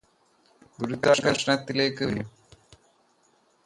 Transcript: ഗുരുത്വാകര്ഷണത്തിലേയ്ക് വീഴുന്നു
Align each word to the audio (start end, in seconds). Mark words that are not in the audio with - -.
ഗുരുത്വാകര്ഷണത്തിലേയ്ക് 0.79 2.03
വീഴുന്നു 2.03 2.25